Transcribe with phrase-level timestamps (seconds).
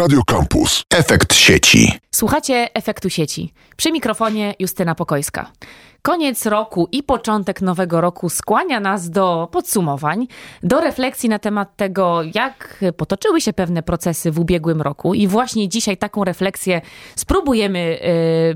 [0.00, 0.82] Radio Campus.
[0.94, 1.92] Efekt sieci.
[2.10, 3.52] Słuchacie efektu sieci.
[3.76, 5.50] Przy mikrofonie Justyna Pokojska.
[6.02, 10.26] Koniec roku i początek nowego roku skłania nas do podsumowań,
[10.62, 15.14] do refleksji na temat tego, jak potoczyły się pewne procesy w ubiegłym roku.
[15.14, 16.80] I właśnie dzisiaj taką refleksję
[17.16, 18.54] spróbujemy yy,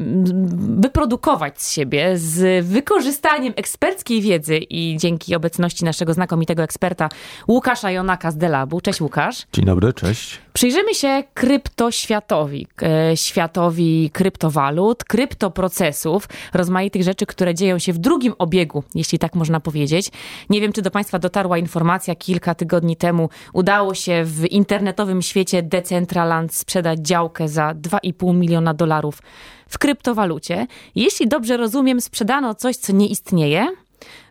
[0.81, 7.09] wyprodukować z siebie z wykorzystaniem eksperckiej wiedzy i dzięki obecności naszego znakomitego eksperta
[7.49, 8.81] Łukasza Jonaka z Delabu.
[8.81, 9.47] Cześć Łukasz.
[9.53, 10.41] Dzień dobry, cześć.
[10.53, 18.85] Przyjrzymy się kryptoświatowi, e, światowi kryptowalut, kryptoprocesów, rozmaitych rzeczy, które dzieją się w drugim obiegu,
[18.95, 20.11] jeśli tak można powiedzieć.
[20.51, 23.29] Nie wiem, czy do Państwa dotarła informacja kilka tygodni temu.
[23.53, 29.23] Udało się w internetowym świecie Decentraland sprzedać działkę za 2,5 miliona dolarów
[29.69, 30.67] w kryptowalucie.
[30.95, 33.67] Jeśli dobrze rozumiem, sprzedano coś, co nie istnieje,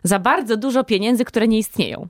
[0.02, 2.08] za bardzo dużo pieniędzy, które nie istnieją.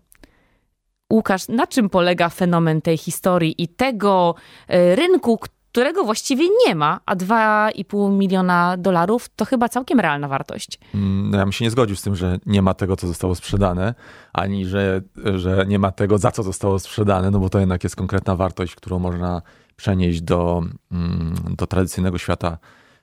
[1.13, 4.35] Łukasz, na czym polega fenomen tej historii i tego
[4.69, 5.39] e, rynku,
[5.75, 10.79] którego właściwie nie ma, a 2,5 miliona dolarów to chyba całkiem realna wartość.
[10.95, 13.35] Mm, no ja bym się nie zgodził z tym, że nie ma tego, co zostało
[13.35, 13.95] sprzedane,
[14.33, 15.03] ani że,
[15.35, 18.75] że nie ma tego, za co zostało sprzedane, no bo to jednak jest konkretna wartość,
[18.75, 19.43] którą można
[19.77, 22.59] przenieść do, mm, do tradycyjnego świata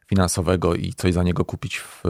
[0.07, 2.03] finansowego i coś za niego kupić, w,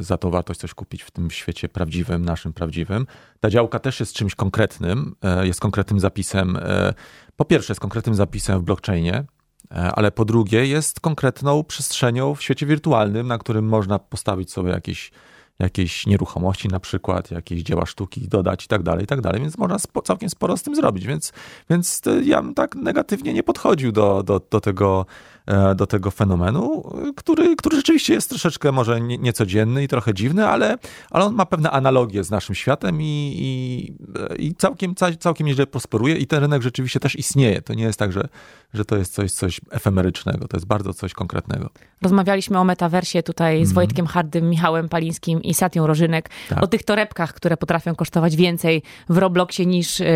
[0.00, 3.06] za tą wartość coś kupić w tym świecie prawdziwym, naszym prawdziwym.
[3.40, 6.94] Ta działka też jest czymś konkretnym, e, jest konkretnym zapisem, e,
[7.36, 9.24] po pierwsze jest konkretnym zapisem w blockchainie,
[9.70, 15.10] ale po drugie jest konkretną przestrzenią w świecie wirtualnym, na którym można postawić sobie jakieś
[15.58, 19.58] jakieś nieruchomości na przykład, jakieś dzieła sztuki dodać i tak dalej, i tak dalej, więc
[19.58, 21.32] można spo, całkiem sporo z tym zrobić, więc,
[21.70, 25.33] więc ja bym tak negatywnie nie podchodził do, do, do tego E,
[25.76, 26.82] do tego fenomenu,
[27.16, 30.78] który, który rzeczywiście jest troszeczkę może niecodzienny i trochę dziwny, ale,
[31.10, 36.16] ale on ma pewne analogie z naszym światem i, i, i całkiem, całkiem nieźle prosperuje
[36.16, 37.62] i ten rynek rzeczywiście też istnieje.
[37.62, 38.28] To nie jest tak, że,
[38.74, 41.70] że to jest coś, coś efemerycznego, to jest bardzo coś konkretnego.
[42.02, 43.74] Rozmawialiśmy o metaversie tutaj z mhm.
[43.74, 46.62] Wojtkiem Hardym, Michałem Palińskim i Satią Rożynek, tak.
[46.62, 50.06] o tych torebkach, które potrafią kosztować więcej w Robloxie niż yy,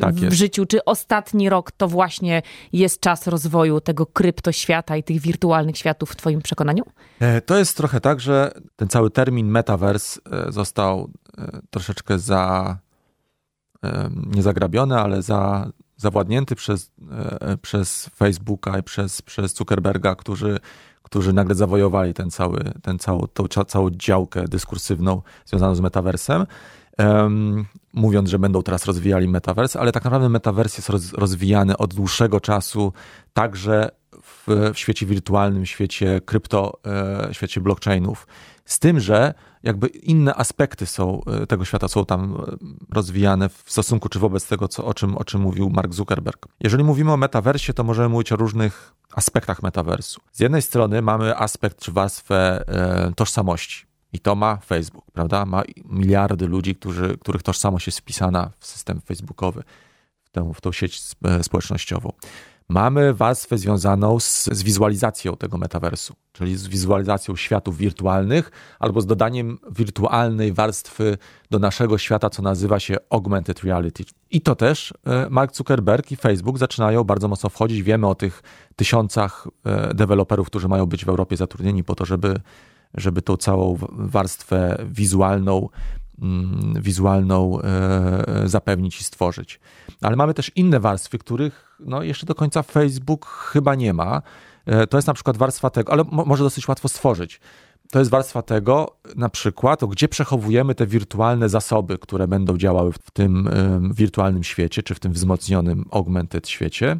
[0.00, 0.66] tak w życiu.
[0.66, 6.10] Czy ostatni rok to właśnie jest czas rozwoju tego krypto świata i tych wirtualnych światów
[6.10, 6.84] w Twoim przekonaniu?
[7.20, 12.76] E, to jest trochę tak, że ten cały termin metaverse e, został e, troszeczkę za
[14.26, 16.90] nie zagrabiony, ale za, zawładnięty przez,
[17.62, 20.58] przez Facebooka i przez, przez Zuckerberga, którzy,
[21.02, 23.26] którzy nagle zawojowali ten cały, ten całą,
[23.66, 26.46] całą działkę dyskursywną związaną z metaversem.
[26.98, 31.94] Um, mówiąc, że będą teraz rozwijali metavers, ale tak naprawdę metavers jest roz, rozwijany od
[31.94, 32.92] dłuższego czasu
[33.32, 33.90] także
[34.26, 38.26] w, w świecie wirtualnym, świecie krypto, e, świecie blockchainów.
[38.64, 42.56] Z tym, że jakby inne aspekty są, e, tego świata są tam e,
[42.94, 46.46] rozwijane w stosunku czy wobec tego, co, o, czym, o czym mówił Mark Zuckerberg.
[46.60, 50.20] Jeżeli mówimy o metaversie, to możemy mówić o różnych aspektach metaversu.
[50.32, 53.86] Z jednej strony mamy aspekt czy warstwę e, tożsamości.
[54.12, 55.46] I to ma Facebook, prawda?
[55.46, 59.62] Ma miliardy ludzi, którzy, których tożsamość jest wpisana w system facebookowy,
[60.22, 61.02] w tę, w tą sieć
[61.42, 62.12] społecznościową.
[62.68, 69.06] Mamy warstwę związaną z, z wizualizacją tego metaversu, czyli z wizualizacją światów wirtualnych albo z
[69.06, 71.18] dodaniem wirtualnej warstwy
[71.50, 74.04] do naszego świata, co nazywa się augmented reality.
[74.30, 77.82] I to też e, Mark Zuckerberg i Facebook zaczynają bardzo mocno wchodzić.
[77.82, 78.42] Wiemy o tych
[78.76, 82.40] tysiącach e, deweloperów, którzy mają być w Europie zatrudnieni po to, żeby,
[82.94, 85.68] żeby tą całą warstwę wizualną
[86.22, 89.60] Mm, wizualną e, zapewnić i stworzyć.
[90.00, 94.22] Ale mamy też inne warstwy, których no, jeszcze do końca Facebook chyba nie ma.
[94.66, 97.40] E, to jest na przykład warstwa tego, ale może dosyć łatwo stworzyć.
[97.90, 103.10] To jest warstwa tego, na przykład, gdzie przechowujemy te wirtualne zasoby, które będą działały w
[103.10, 103.48] tym
[103.94, 106.96] wirtualnym świecie, czy w tym wzmocnionym augmented świecie.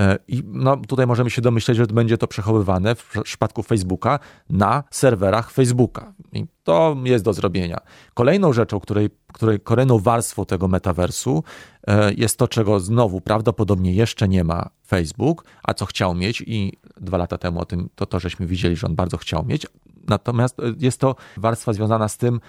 [0.00, 4.18] E, I no, tutaj możemy się domyśleć, że będzie to przechowywane w przypadku Facebooka
[4.50, 6.12] na serwerach Facebooka.
[6.32, 7.78] I to jest do zrobienia.
[8.14, 11.44] Kolejną rzeczą, której, której kolejną warstwą tego metaversu
[11.86, 16.72] e, jest to, czego znowu prawdopodobnie jeszcze nie ma Facebook, a co chciał mieć i
[17.00, 19.66] dwa lata temu o tym, to to żeśmy widzieli, że on bardzo chciał mieć.
[20.08, 22.40] Natomiast e, jest to warstwa związana z tym,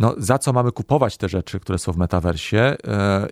[0.00, 2.76] no, za co mamy kupować te rzeczy, które są w metaversie e,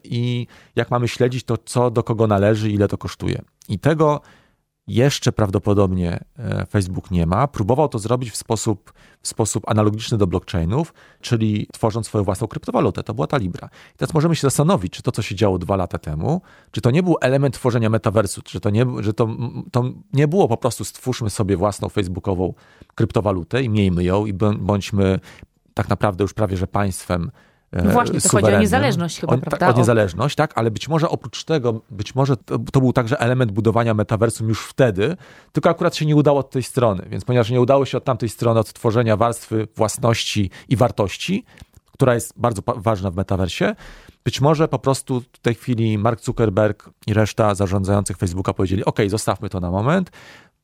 [0.05, 3.43] i jak mamy śledzić to, co do kogo należy, ile to kosztuje.
[3.69, 4.21] I tego
[4.87, 7.49] jeszcze prawdopodobnie e, Facebook nie ma.
[7.49, 8.93] Próbował to zrobić w sposób,
[9.23, 13.03] w sposób analogiczny do blockchainów, czyli tworząc swoją własną kryptowalutę.
[13.03, 13.69] To była ta Libra.
[13.95, 16.91] I teraz możemy się zastanowić, czy to, co się działo dwa lata temu, czy to
[16.91, 19.29] nie był element tworzenia metaversu, czy to nie, że to,
[19.73, 22.55] to nie było po prostu stwórzmy sobie własną facebookową
[22.95, 25.21] kryptowalutę i miejmy ją i bądźmy
[25.79, 27.31] tak naprawdę już prawie że państwem
[27.73, 29.67] e, No właśnie, to chodzi o niezależność chyba, o, prawda?
[29.67, 33.21] Tak, o niezależność, tak, ale być może oprócz tego, być może to, to był także
[33.21, 35.17] element budowania metaversum już wtedy,
[35.53, 38.29] tylko akurat się nie udało od tej strony, więc ponieważ nie udało się od tamtej
[38.29, 41.45] strony odtworzenia warstwy własności i wartości,
[41.93, 43.75] która jest bardzo ważna w metaversie,
[44.25, 48.99] być może po prostu w tej chwili Mark Zuckerberg i reszta zarządzających Facebooka powiedzieli, ok,
[49.07, 50.11] zostawmy to na moment,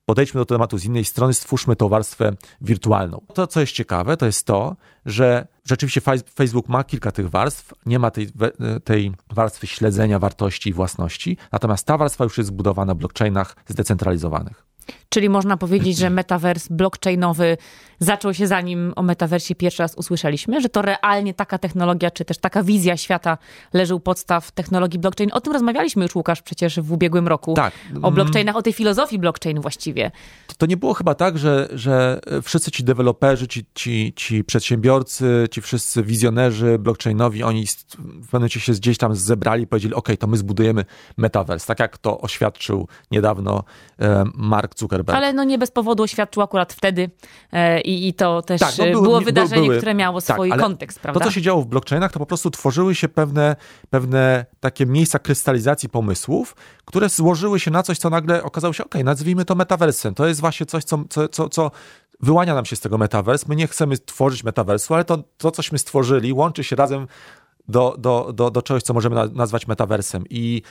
[0.06, 3.20] podejdźmy do tematu z innej strony, stwórzmy tą warstwę wirtualną.
[3.34, 6.00] To, co jest ciekawe, to jest to, że rzeczywiście
[6.34, 8.28] Facebook ma kilka tych warstw, nie ma tej,
[8.84, 14.64] tej warstwy śledzenia wartości i własności, natomiast ta warstwa już jest zbudowana w blockchainach zdecentralizowanych.
[15.08, 17.56] Czyli można powiedzieć, że metavers blockchainowy
[17.98, 22.38] zaczął się zanim o metaversie pierwszy raz usłyszeliśmy, że to realnie taka technologia, czy też
[22.38, 23.38] taka wizja świata
[23.72, 25.30] leży u podstaw technologii blockchain.
[25.32, 27.54] O tym rozmawialiśmy już, Łukasz, przecież w ubiegłym roku.
[27.54, 27.74] Tak.
[28.02, 30.10] O blockchainach, o tej filozofii blockchain właściwie.
[30.46, 35.48] To, to nie było chyba tak, że, że wszyscy ci deweloperzy, ci, ci, ci przedsiębiorcy,
[35.50, 40.08] ci wszyscy wizjonerzy blockchainowi, oni w pewnym momencie się gdzieś tam zebrali i powiedzieli, ok,
[40.18, 40.84] to my zbudujemy
[41.16, 43.64] metaverse, tak jak to oświadczył niedawno
[44.00, 45.18] e, Mark Zuckerberg.
[45.18, 47.10] Ale no nie bez powodu oświadczył akurat wtedy
[47.52, 50.36] e, i, i to też Tak, no były- było by- wydarzenie, były- które miało tak,
[50.36, 51.20] swój kontekst, prawda?
[51.20, 53.56] To, co się działo w blockchainach, to po prostu tworzyły się pewne,
[53.90, 58.94] pewne takie miejsca krystalizacji pomysłów, które złożyły się na coś, co nagle okazało się, ok,
[59.04, 60.14] nazwijmy to metaversem.
[60.14, 61.70] To jest właśnie coś, co, co, co, co
[62.20, 63.48] wyłania nam się z tego metavers.
[63.48, 67.06] My nie chcemy tworzyć metaversu, ale to, to cośmy stworzyli, łączy się razem
[67.68, 70.24] do, do, do, do czegoś, co możemy na, nazwać metaversem.
[70.30, 70.62] I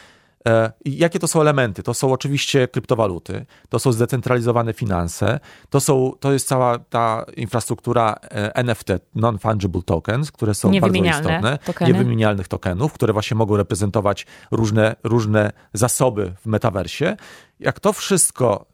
[0.85, 1.83] jakie to są elementy?
[1.83, 8.15] To są oczywiście kryptowaluty, to są zdecentralizowane finanse, to, są, to jest cała ta infrastruktura
[8.23, 11.91] e, NFT, non-fungible tokens, które są bardzo istotne, tokeny.
[11.91, 17.17] niewymienialnych tokenów, które właśnie mogą reprezentować różne, różne zasoby w metaversie.
[17.59, 18.65] Jak to wszystko,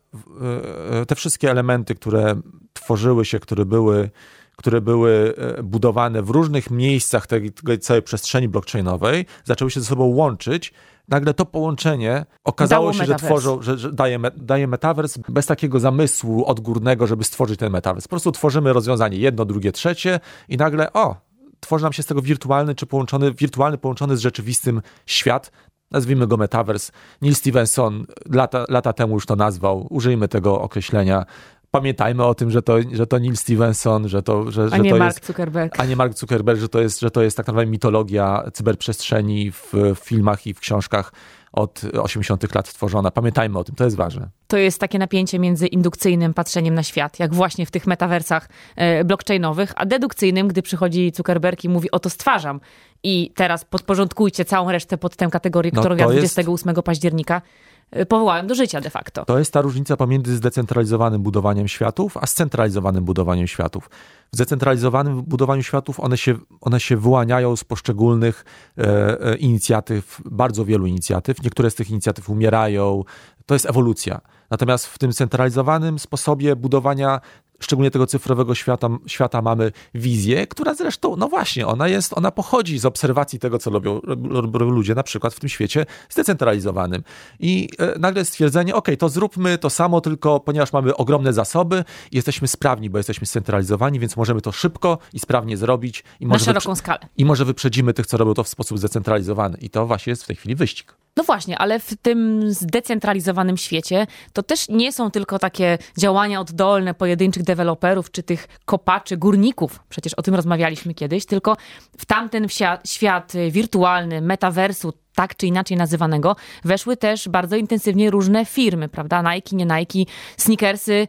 [1.01, 2.41] e, te wszystkie elementy, które
[2.73, 4.09] tworzyły się, które były
[4.59, 9.85] które były e, budowane w różnych miejscach tej, tej całej przestrzeni blockchainowej, zaczęły się ze
[9.85, 10.73] sobą łączyć.
[11.07, 13.25] Nagle to połączenie okazało Dało się, że metavers.
[13.25, 18.07] tworzą, że, że daje, me- daje metavers bez takiego zamysłu odgórnego, żeby stworzyć ten metavers.
[18.07, 20.19] Po prostu tworzymy rozwiązanie jedno, drugie, trzecie
[20.49, 21.15] i nagle o,
[21.59, 25.51] tworzy nam się z tego wirtualny czy połączony, wirtualny połączony z rzeczywistym świat.
[25.91, 26.91] Nazwijmy go metavers.
[27.21, 29.87] Neil Stevenson lata, lata temu już to nazwał.
[29.89, 31.25] Użyjmy tego określenia.
[31.71, 34.89] Pamiętajmy o tym, że to, że to Neil Stevenson, że to, że, A że nie
[34.91, 35.79] to Mark jest Zuckerberg.
[35.79, 39.73] a nie Mark Zuckerberg, że to jest, że to jest tak naprawdę mitologia cyberprzestrzeni w,
[39.95, 41.11] w filmach i w książkach
[41.53, 42.55] od 80.
[42.55, 43.11] lat tworzona.
[43.11, 44.29] Pamiętajmy o tym, to jest ważne.
[44.47, 49.03] To jest takie napięcie między indukcyjnym patrzeniem na świat, jak właśnie w tych metaversach e,
[49.03, 52.59] blockchainowych, a dedukcyjnym, gdy przychodzi Zuckerberg i mówi, oto stwarzam
[53.03, 57.41] i teraz podporządkujcie całą resztę pod tę kategorię, No którą ja jest- 28 października
[57.91, 59.25] e, powołałem do życia de facto.
[59.25, 63.89] To jest ta różnica pomiędzy zdecentralizowanym budowaniem światów, a scentralizowanym budowaniem światów.
[64.33, 68.45] W zdecentralizowanym budowaniu światów one się, one się wyłaniają z poszczególnych
[68.77, 71.43] e, e, inicjatyw, bardzo wielu inicjatyw.
[71.43, 73.03] Niektóre z tych inicjatyw umierają.
[73.45, 74.21] To jest ewolucja.
[74.49, 77.21] Natomiast w tym centralizowanym sposobie budowania
[77.59, 82.79] szczególnie tego cyfrowego świata, świata mamy wizję, która zresztą, no właśnie, ona jest, ona pochodzi
[82.79, 87.03] z obserwacji tego, co robią, robią ludzie na przykład w tym świecie zdecentralizowanym.
[87.39, 92.47] I e, nagle stwierdzenie, ok, to zróbmy to samo, tylko ponieważ mamy ogromne zasoby, jesteśmy
[92.47, 96.03] sprawni, bo jesteśmy scentralizowani, więc możemy to szybko i sprawnie zrobić.
[96.19, 96.99] I Na może, szeroką skalę.
[97.17, 99.57] I może wyprzedzimy tych, co robią to w sposób zdecentralizowany.
[99.61, 100.95] I to właśnie jest w tej chwili wyścig.
[101.17, 106.93] No właśnie, ale w tym zdecentralizowanym świecie to też nie są tylko takie działania oddolne
[106.93, 111.57] pojedynczych deweloperów czy tych kopaczy, górników, przecież o tym rozmawialiśmy kiedyś, tylko
[111.97, 112.47] w tamten
[112.85, 119.21] świat wirtualny, metaversu, tak czy inaczej nazywanego, weszły też bardzo intensywnie różne firmy, prawda?
[119.21, 121.07] Nike, nie Nike, sneakersy.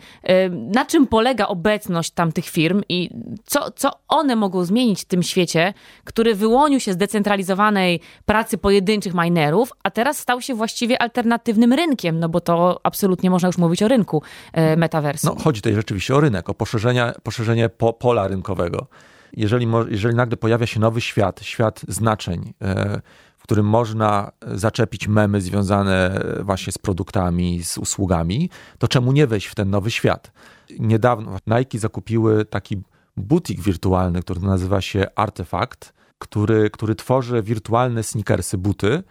[0.50, 3.10] Na czym polega obecność tamtych firm i
[3.44, 5.74] co, co one mogą zmienić w tym świecie,
[6.04, 12.20] który wyłonił się z decentralizowanej pracy pojedynczych minerów, a teraz stał się właściwie alternatywnym rynkiem,
[12.20, 15.26] no bo to absolutnie można już mówić o rynku e, metaversu.
[15.26, 18.86] No, chodzi tutaj rzeczywiście o rynek, o poszerzenie, poszerzenie po, pola rynkowego.
[19.32, 23.00] Jeżeli, jeżeli nagle pojawia się nowy świat, świat znaczeń, e,
[23.40, 29.46] w którym można zaczepić memy związane właśnie z produktami, z usługami, to czemu nie wejść
[29.46, 30.32] w ten nowy świat?
[30.78, 32.82] Niedawno Nike zakupiły taki
[33.16, 39.02] butik wirtualny, który nazywa się Artefact, który, który tworzy wirtualne sneakersy, buty,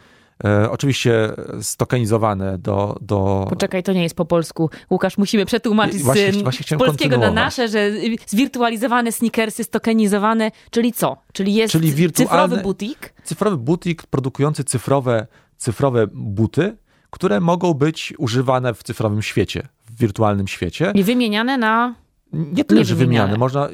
[0.43, 1.31] e, oczywiście
[1.61, 4.69] stokenizowane do, do, Poczekaj, to nie jest po polsku.
[4.91, 7.91] Łukasz, musimy przetłumaczyć Właśnie- z, właśnie z polskiego na nasze, że
[8.27, 11.17] zwirtualizowane sneakersy, stokenizowane, czyli co?
[11.33, 15.27] Czyli jest Czyli wirtualne- cyfrowy butik, cyfrowy butik produkujący cyfrowe,
[15.57, 16.77] cyfrowe buty,
[17.09, 20.91] które mogą być używane w cyfrowym świecie, w wirtualnym świecie.
[20.95, 21.95] i wymieniane na...
[22.33, 23.37] Nie tyle, że wymiany.
[23.37, 23.71] Można, y,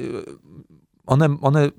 [1.05, 1.69] one, one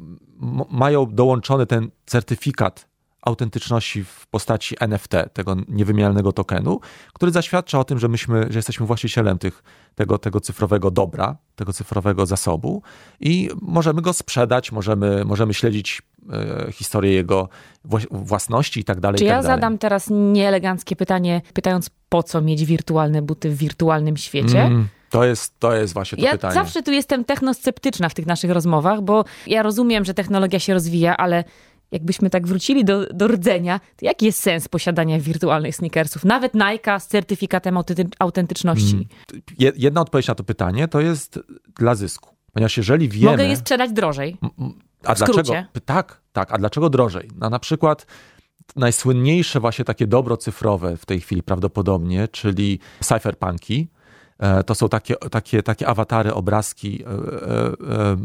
[0.71, 2.89] mają dołączony ten certyfikat
[3.27, 6.81] autentyczności w postaci NFT, tego niewymiennego tokenu,
[7.13, 9.63] który zaświadcza o tym, że myśmy, że jesteśmy właścicielem tych,
[9.95, 12.83] tego, tego cyfrowego dobra, tego cyfrowego zasobu
[13.21, 16.03] i możemy go sprzedać, możemy, możemy śledzić
[16.33, 17.49] e, historię jego
[18.11, 19.19] własności i tak dalej.
[19.19, 19.57] Czy tak ja dalej.
[19.57, 24.63] zadam teraz nieeleganckie pytanie, pytając po co mieć wirtualne buty w wirtualnym świecie?
[24.63, 24.89] Mm.
[25.11, 26.55] To jest, to jest właśnie to ja pytanie.
[26.55, 30.75] Ja zawsze tu jestem technosceptyczna w tych naszych rozmowach, bo ja rozumiem, że technologia się
[30.75, 31.45] rozwija, ale
[31.97, 36.25] jakbyśmy tak wrócili do, do rdzenia, to jaki jest sens posiadania wirtualnych sneakersów?
[36.25, 37.79] Nawet Nike z certyfikatem
[38.19, 39.09] autentyczności.
[39.59, 39.75] Hmm.
[39.77, 41.41] Jedna odpowiedź na to pytanie to jest
[41.79, 42.37] dla zysku.
[42.53, 43.31] Ponieważ jeżeli wiemy...
[43.31, 44.37] Mogę je sprzedać drożej.
[45.05, 45.53] A dlaczego?
[45.85, 46.53] Tak, tak.
[46.53, 47.31] A dlaczego drożej?
[47.39, 48.07] No, na przykład
[48.77, 53.89] najsłynniejsze właśnie takie dobro cyfrowe w tej chwili prawdopodobnie, czyli cypherpunki,
[54.39, 58.17] e, to są takie, takie, takie awatary, obrazki e, e,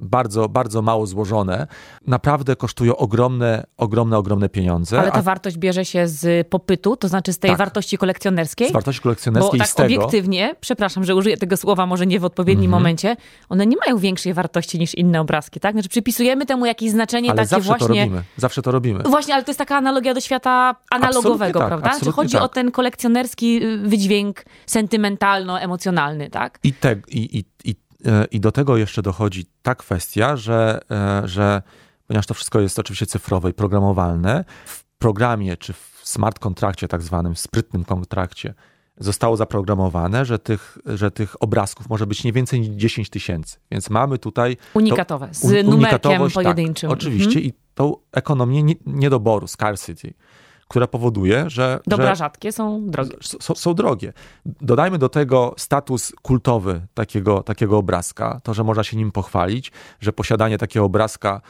[0.00, 1.66] bardzo, bardzo mało złożone,
[2.06, 5.00] naprawdę kosztują ogromne, ogromne, ogromne pieniądze.
[5.00, 5.22] Ale ta a...
[5.22, 7.58] wartość bierze się z popytu, to znaczy z tej tak.
[7.58, 8.68] wartości kolekcjonerskiej?
[8.68, 9.86] Z wartości kolekcjonerskiej Bo tak z tego...
[9.94, 12.80] obiektywnie, przepraszam, że użyję tego słowa może nie w odpowiednim mm -hmm.
[12.80, 13.16] momencie,
[13.48, 15.72] one nie mają większej wartości niż inne obrazki, tak?
[15.72, 17.86] Znaczy przypisujemy temu jakieś znaczenie ale takie zawsze właśnie...
[17.86, 19.02] to robimy, zawsze to robimy.
[19.02, 22.00] Właśnie, ale to jest taka analogia do świata analogowego, tak, prawda?
[22.04, 22.42] Czy chodzi tak.
[22.42, 26.58] o ten kolekcjonerski y, wydźwięk sentymentalno-emocjonalny, tak?
[26.62, 27.74] I, te, i, i, i
[28.30, 31.62] I do tego jeszcze dochodzi ta kwestia, że, e, że
[32.06, 37.02] ponieważ to wszystko jest oczywiście cyfrowe i programowalne, w programie czy w smart kontrakcie, tak
[37.02, 38.54] zwanym sprytnym kontrakcie,
[38.96, 43.58] zostało zaprogramowane, że tych, że tych obrazków może być nie więcej niż 10 tysięcy.
[43.70, 44.56] Więc mamy tutaj.
[44.74, 46.90] Unikatowe, z un, numerkiem tak, pojedynczym.
[46.90, 47.46] Tak, oczywiście, mhm.
[47.46, 50.14] i tą ekonomię niedoboru, scarcity
[50.68, 51.80] która powoduje, że.
[51.86, 53.16] Dobra że rzadkie są drogie.
[53.20, 54.12] Są, są, drogie.
[54.46, 60.12] Dodajmy do tego status kultowy takiego, takiego obrazka, to, że można się nim pochwalić, że
[60.12, 61.40] posiadanie takiego obrazka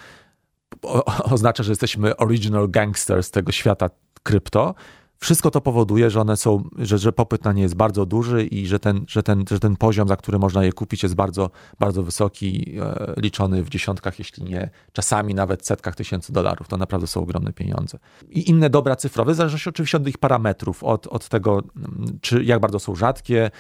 [1.30, 3.90] oznacza, że jesteśmy original gangsters tego świata
[4.22, 4.75] krypto,
[5.18, 8.66] wszystko to powoduje, że one są, że, że popyt na nie jest bardzo duży i
[8.66, 12.02] że ten, że, ten, że ten poziom, za który można je kupić, jest bardzo, bardzo
[12.02, 16.68] wysoki, e, liczony w dziesiątkach, jeśli nie czasami nawet setkach tysięcy dolarów.
[16.68, 17.98] To naprawdę są ogromne pieniądze.
[18.28, 22.44] I inne dobra cyfrowe, zależy się oczywiście od ich parametrów, od, od tego, mm, czy
[22.44, 23.50] jak bardzo są rzadkie,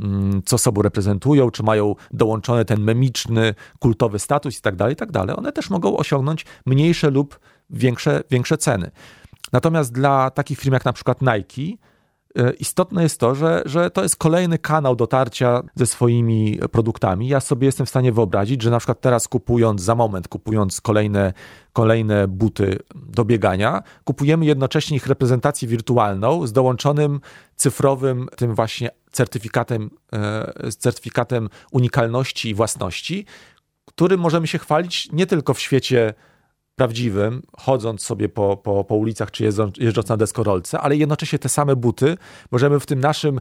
[0.00, 5.12] mm, co sobą reprezentują, czy mają dołączony ten memiczny, kultowy status i tak dalej, tak
[5.12, 5.36] dalej.
[5.36, 7.40] One też mogą osiągnąć mniejsze lub
[7.70, 8.90] większe, większe ceny.
[9.52, 11.76] Natomiast dla takich firm jak na przykład Nike,
[12.38, 17.28] e, Istotne jest to, że, że to jest kolejny kanał dotarcia ze swoimi produktami.
[17.28, 21.32] Ja sobie jestem w stanie wyobrazić, że na przykład teraz kupując, za moment kupując kolejne,
[21.72, 27.20] kolejne buty do biegania, kupujemy jednocześnie ich reprezentację wirtualną z dołączonym
[27.56, 33.26] cyfrowym tym właśnie certyfikatem, e, certyfikatem unikalności i własności,
[33.84, 36.14] którym możemy się chwalić nie tylko w świecie
[36.76, 41.48] prawdziwym, chodząc sobie po, po, po ulicach czy jeżdżąc, jeżdżąc na deskorolce, ale jednocześnie te
[41.48, 42.16] same buty
[42.50, 43.40] możemy w tym naszym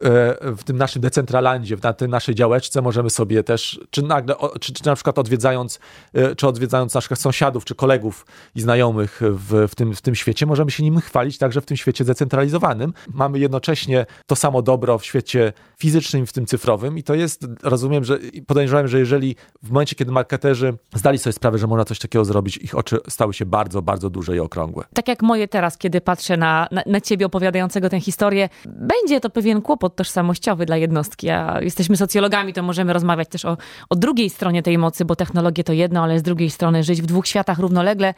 [0.00, 4.86] w tym naszym decentralandzie, w tej naszej działeczce możemy sobie też, czy nagle, czy, czy
[4.86, 5.78] na przykład odwiedzając,
[6.14, 10.46] e, czy odwiedzając naszych sąsiadów, czy kolegów i znajomych w, w, tym, w tym świecie,
[10.46, 12.92] możemy się nim chwalić także w tym świecie zdecentralizowanym.
[13.14, 18.04] Mamy jednocześnie to samo dobro w świecie fizycznym, w tym cyfrowym i to jest, rozumiem,
[18.04, 22.24] że podejrzewam, że jeżeli w momencie, kiedy marketerzy zdali sobie sprawę, że można coś takiego
[22.24, 24.84] zrobić, ich oczy stały się bardzo, bardzo duże i okrągłe.
[24.94, 29.30] Tak jak moje teraz, kiedy patrzę na, na, na ciebie opowiadającego tę historię, będzie to
[29.30, 31.30] pewien kłopot tożsamościowy dla jednostki.
[31.30, 33.56] A jesteśmy socjologami, to możemy rozmawiać też o,
[33.90, 37.06] o drugiej stronie tej mocy, bo technologie to jedno, ale z drugiej strony żyć w
[37.06, 38.14] dwóch światach równolegle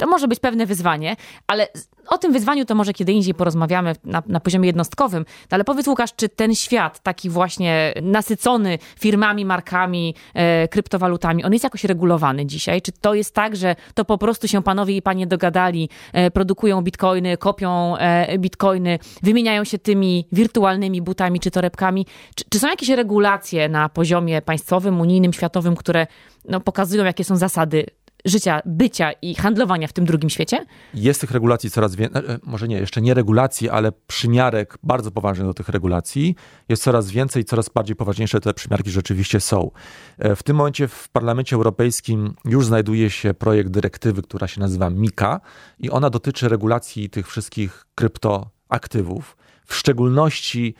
[0.00, 1.16] to może być pewne wyzwanie,
[1.46, 1.68] ale
[2.08, 5.24] o tym wyzwaniu to może kiedy indziej porozmawiamy na, na poziomie jednostkowym.
[5.50, 11.52] No ale powiedz Łukasz, czy ten świat taki właśnie nasycony firmami, markami, e, kryptowalutami, on
[11.52, 12.82] jest jakoś regulowany dzisiaj?
[12.82, 16.82] Czy to jest tak, że to po prostu się panowie i panie dogadali, e, produkują
[16.82, 22.06] bitcoiny, kopią e, bitcoiny, wymieniają się tymi wirtualnymi butami czy torebkami?
[22.34, 26.06] Czy, czy są jakieś regulacje na poziomie państwowym, unijnym, światowym, które
[26.48, 27.86] no, pokazują, jakie są zasady
[28.24, 30.66] życia, bycia i handlowania w tym drugim świecie?
[30.94, 35.44] Jest tych regulacji coraz więcej, e, może nie, jeszcze nie regulacji, ale przymiarek bardzo poważny
[35.44, 36.34] do tych regulacji.
[36.68, 39.70] Jest coraz więcej, coraz bardziej poważniejsze te przymiarki rzeczywiście są.
[40.18, 44.90] E, w tym momencie w Parlamencie Europejskim już znajduje się projekt dyrektywy, która się nazywa
[44.90, 45.40] MIKA
[45.78, 49.36] i ona dotyczy regulacji tych wszystkich kryptoaktywów,
[49.66, 50.74] w szczególności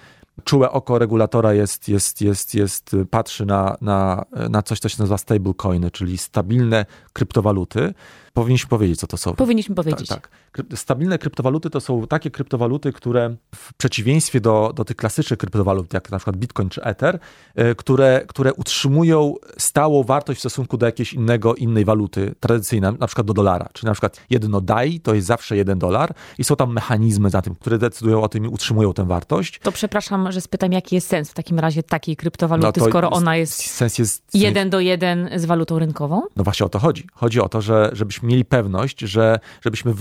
[0.44, 5.18] czułe oko regulatora jest, jest, jest, jest patrzy na, na, na coś, co się nazywa
[5.18, 7.94] stablecoiny, czyli stabilne kryptowaluty.
[8.32, 9.34] Powinniśmy powiedzieć, co to są.
[9.34, 10.08] Powinniśmy powiedzieć.
[10.08, 10.78] Tak, tak.
[10.78, 16.10] Stabilne kryptowaluty to są takie kryptowaluty, które w przeciwieństwie do, do tych klasycznych kryptowalut, jak
[16.10, 17.18] na przykład Bitcoin czy Ether,
[17.54, 23.06] e, które, które utrzymują stałą wartość w stosunku do jakiejś innego, innej waluty tradycyjnej, na
[23.06, 23.68] przykład do dolara.
[23.72, 27.42] Czyli na przykład jedno DAI to jest zawsze jeden dolar i są tam mechanizmy za
[27.42, 29.58] tym, które decydują o tym i utrzymują tę wartość.
[29.62, 33.36] To przepraszam, że spytam, jaki jest sens w takim razie takiej kryptowaluty, no skoro ona
[33.36, 36.22] jest, sens jest jeden do jeden z walutą rynkową?
[36.36, 37.06] No właśnie o to chodzi.
[37.12, 39.94] Chodzi o to, że, żebyśmy mieli pewność, że żebyśmy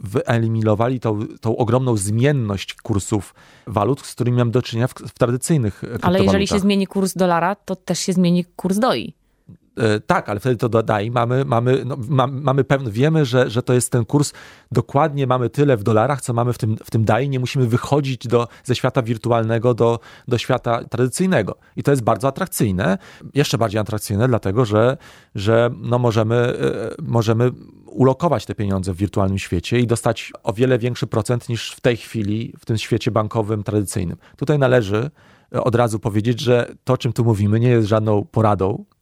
[0.00, 3.34] wyeliminowali tą, tą ogromną zmienność kursów
[3.66, 7.54] walut, z którymi mamy do czynienia w, w tradycyjnych Ale jeżeli się zmieni kurs dolara,
[7.54, 9.14] to też się zmieni kurs doi.
[9.76, 11.10] E, tak, ale wtedy to dodaj.
[11.10, 14.32] Mamy, mamy, no, mamy, mamy pewne, wiemy, że, że to jest ten kurs,
[14.72, 17.28] dokładnie mamy tyle w dolarach, co mamy w tym, w tym DAI.
[17.28, 21.56] Nie musimy wychodzić do, ze świata wirtualnego do, do świata tradycyjnego.
[21.76, 22.98] I to jest bardzo atrakcyjne.
[23.34, 24.96] Jeszcze bardziej atrakcyjne, dlatego że,
[25.34, 27.50] że no możemy, e, możemy
[27.86, 31.96] ulokować te pieniądze w wirtualnym świecie i dostać o wiele większy procent niż w tej
[31.96, 34.16] chwili w tym świecie bankowym tradycyjnym.
[34.36, 35.10] Tutaj należy
[35.50, 38.84] od razu powiedzieć, że to, czym tu mówimy, nie jest żadną poradą,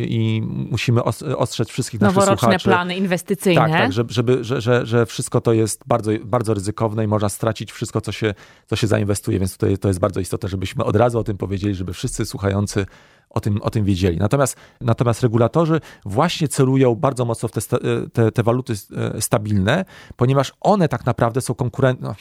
[0.00, 1.04] i musimy
[1.36, 2.64] ostrzec wszystkich naszych Noworoczne słuchaczy.
[2.64, 3.60] plany inwestycyjne.
[3.60, 7.28] Tak, tak żeby, żeby, że, że, że wszystko to jest bardzo, bardzo ryzykowne i można
[7.28, 8.34] stracić wszystko, co się,
[8.66, 11.74] co się zainwestuje, więc tutaj to jest bardzo istotne, żebyśmy od razu o tym powiedzieli,
[11.74, 12.86] żeby wszyscy słuchający
[13.30, 14.16] o tym, o tym wiedzieli.
[14.16, 17.60] Natomiast, natomiast regulatorzy właśnie celują bardzo mocno w te,
[18.12, 19.84] te, te waluty e, stabilne,
[20.16, 22.06] ponieważ one tak naprawdę są konkurencją.
[22.08, 22.14] No,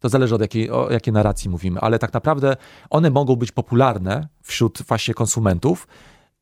[0.00, 2.56] to zależy od jakiej, o jakiej narracji mówimy, ale tak naprawdę
[2.90, 5.86] one mogą być popularne wśród właśnie konsumentów,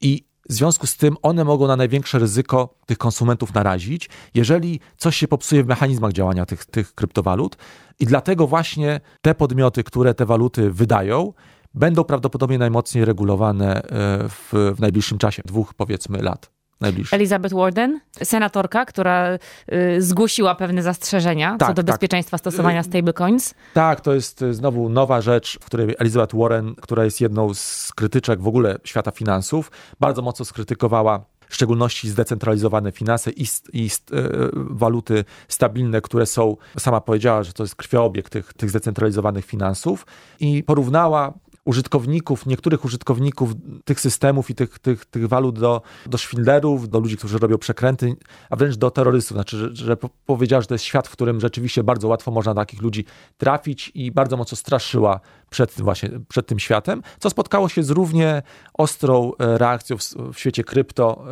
[0.00, 5.16] i w związku z tym one mogą na największe ryzyko tych konsumentów narazić, jeżeli coś
[5.16, 7.56] się popsuje w mechanizmach działania tych, tych kryptowalut.
[8.00, 11.32] I dlatego właśnie te podmioty, które te waluty wydają,
[11.74, 13.88] będą prawdopodobnie najmocniej regulowane e,
[14.28, 17.16] w, w najbliższym czasie, dwóch powiedzmy lat najbliższy.
[17.16, 19.38] Elizabeth Warden, senatorka, która
[19.72, 21.86] y, zgłosiła pewne zastrzeżenia tak, co do tak.
[21.86, 23.54] bezpieczeństwa stosowania y, stablecoins.
[23.74, 27.92] Tak, to jest y, znowu nowa rzecz, w której Elizabeth Warren, która jest jedną z
[27.96, 29.70] krytyczek w ogóle świata finansów,
[30.00, 33.90] bardzo mocno skrytykowała w szczególności zdecentralizowane finanse i, i y,
[34.54, 40.06] waluty stabilne, które są, sama powiedziała, że to jest krwioobieg tych, tych zdecentralizowanych finansów
[40.40, 41.32] i porównała
[41.64, 43.52] użytkowników, niektórych użytkowników
[43.84, 48.16] tych systemów i tych, tych, tych walut do, do szwindlerów, do ludzi, którzy robią przekręty,
[48.50, 49.36] a wręcz do terrorystów.
[49.36, 52.82] Znaczy, że, że powiedziała, że to jest świat, w którym rzeczywiście bardzo łatwo można takich
[52.82, 53.04] ludzi
[53.36, 58.42] trafić i bardzo mocno straszyła przed, właśnie, przed tym światem, co spotkało się z równie
[58.74, 60.02] ostrą e, reakcją w,
[60.34, 61.24] w świecie krypto,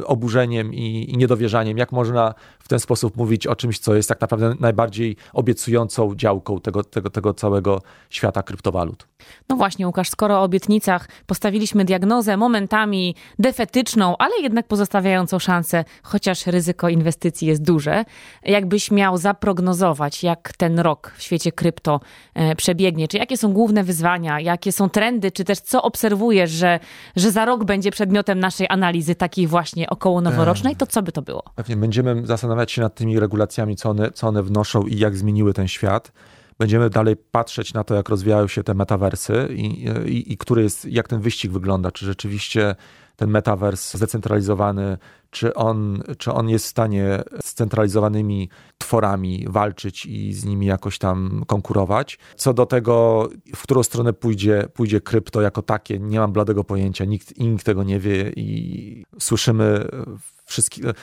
[0.00, 1.78] e, oburzeniem i, i niedowierzaniem.
[1.78, 6.60] Jak można w ten sposób mówić o czymś, co jest tak naprawdę najbardziej obiecującą działką
[6.60, 9.06] tego, tego, tego całego świata kryptowalut?
[9.48, 16.46] No właśnie, Łukasz, skoro o obietnicach postawiliśmy diagnozę momentami defetyczną, ale jednak pozostawiającą szansę, chociaż
[16.46, 18.04] ryzyko inwestycji jest duże,
[18.42, 22.00] jakbyś miał zaprognozować, jak ten rok w świecie krypto
[22.34, 26.80] e, przebiegnie, czy jakie są główne wyzwania, jakie są trendy, czy też co obserwujesz, że,
[27.16, 31.22] że za rok będzie przedmiotem naszej analizy takiej właśnie około noworocznej, to co by to
[31.22, 31.42] było?
[31.56, 35.54] Pewnie będziemy zastanawiać się nad tymi regulacjami, co one, co one wnoszą i jak zmieniły
[35.54, 36.12] ten świat
[36.58, 40.84] będziemy dalej patrzeć na to, jak rozwijają się te metawersy i, i, i który jest,
[40.84, 41.90] jak ten wyścig wygląda.
[41.90, 42.76] Czy rzeczywiście
[43.16, 44.98] ten metavers zdecentralizowany,
[45.30, 48.48] czy on, czy on jest w stanie z centralizowanymi
[48.78, 52.18] tworami walczyć i z nimi jakoś tam konkurować.
[52.36, 57.04] Co do tego, w którą stronę pójdzie, pójdzie krypto jako takie, nie mam bladego pojęcia,
[57.04, 59.88] nikt, nikt tego nie wie i słyszymy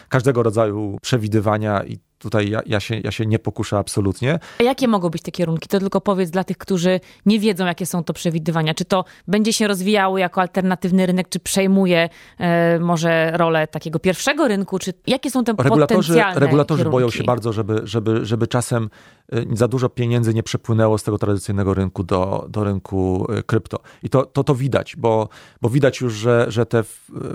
[0.10, 4.40] każdego rodzaju przewidywania i tutaj ja, ja, się, ja się nie pokuszę absolutnie.
[4.60, 5.68] A jakie mogą być te kierunki?
[5.68, 8.74] To tylko powiedz dla tych, którzy nie wiedzą, jakie są to przewidywania.
[8.74, 14.48] Czy to będzie się rozwijało jako alternatywny rynek, czy przejmuje e, może rolę takiego pierwszego
[14.48, 16.96] rynku, czy jakie są te regulatorzy, potencjalne Regulatorzy kierunki?
[16.96, 18.90] boją się bardzo, żeby, żeby, żeby czasem
[19.32, 23.80] e, za dużo pieniędzy nie przepłynęło z tego tradycyjnego rynku do, do rynku e, krypto.
[24.04, 25.30] I to, to, to widać, bo,
[25.62, 26.84] bo widać już, że, że te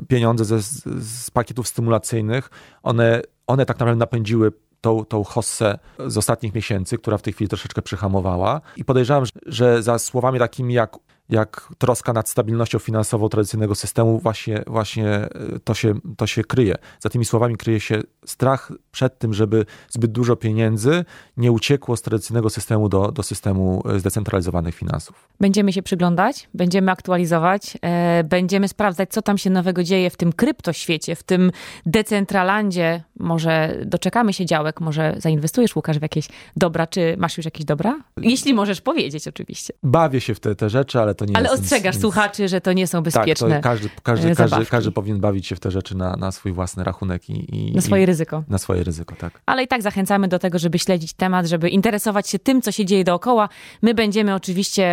[0.09, 0.63] pieniądze ze,
[1.01, 2.51] z pakietów stymulacyjnych,
[2.83, 4.53] one, one tak naprawdę napędziły
[4.87, 8.61] tą, tą hossę z ostatnich miesięcy, która w tej chwili troszeczkę przyhamowała.
[8.77, 10.97] I podejrzewam, że za słowami takimi jak
[11.29, 15.31] jak troska nad stabilnością finansową tradycyjnego systemu, właśnie, właśnie e,
[15.65, 16.75] to, się, to się kryje.
[17.01, 21.05] Za tymi słowami kryje się strach przed tym, żeby zbyt dużo pieniędzy
[21.37, 25.29] nie uciekło z tradycyjnego systemu do, do systemu e, zdecentralizowanych finansów.
[25.41, 30.33] Będziemy się przyglądać, będziemy aktualizować, e, będziemy sprawdzać, co tam się nowego dzieje w tym
[30.33, 31.51] kryptoświecie, w tym
[31.87, 33.03] decentralandzie.
[33.19, 37.99] Może doczekamy się działek, może zainwestujesz, Łukasz, w jakieś dobra, czy masz już jakieś dobra?
[38.17, 39.75] Jeśli możesz powiedzieć, oczywiście.
[39.83, 42.61] Bawię się w te, te rzeczy, ale to nie Ale jest ostrzegasz nic, słuchaczy, że
[42.61, 43.49] to nie są bezpieczne.
[43.49, 46.53] Tak, każdy, każdy, e, każdy, każdy powinien bawić się w te rzeczy na, na swój
[46.53, 48.45] własny rachunek i, i Na swoje i, ryzyko.
[48.49, 49.41] na swoje ryzyko, tak.
[49.47, 52.85] Ale i tak zachęcamy do tego, żeby śledzić temat, żeby interesować się tym, co się
[52.85, 53.49] dzieje dookoła.
[53.83, 54.85] My będziemy oczywiście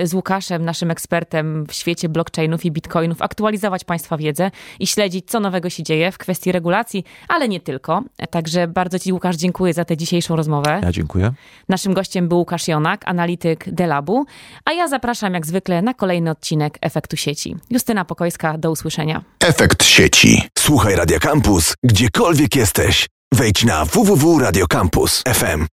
[0.00, 5.30] e, z Łukaszem, naszym ekspertem w świecie blockchainów i bitcoinów, aktualizować Państwa wiedzę i śledzić,
[5.30, 8.02] co nowego się dzieje w kwestii regulacji, ale nie tylko.
[8.30, 10.80] Także bardzo Ci, Łukasz, dziękuję za tę dzisiejszą rozmowę.
[10.82, 11.32] Ja dziękuję.
[11.68, 14.24] Naszym gościem był Łukasz Jonak, analityk Delabu,
[14.64, 17.56] a ja zapraszam jak zwykle na kolejny odcinek Efektu Sieci.
[17.70, 19.22] Justyna Pokojska, do usłyszenia.
[19.40, 20.42] Efekt sieci.
[20.58, 23.06] Słuchaj Radio Campus, gdziekolwiek jesteś.
[23.34, 25.66] Wejdź na www.radiocampus.fm.